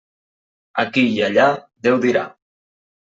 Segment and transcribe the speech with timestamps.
[0.83, 1.45] Aquí i allà,
[1.89, 2.25] Déu dirà.